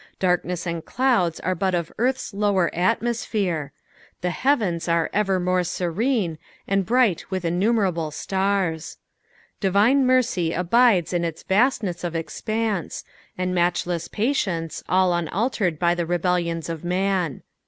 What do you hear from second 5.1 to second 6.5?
evermore serene,